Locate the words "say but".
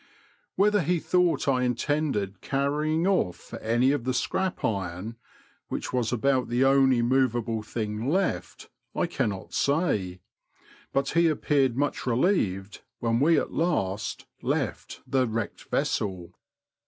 9.53-11.09